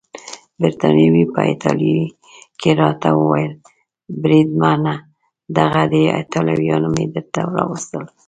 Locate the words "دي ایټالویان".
5.91-6.83